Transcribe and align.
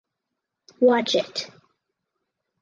Watch 0.79 1.13
it. 1.13 1.51